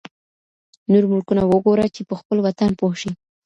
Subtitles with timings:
[0.91, 3.11] نور ملکونه وګوره چي په خپل وطن پوه شې.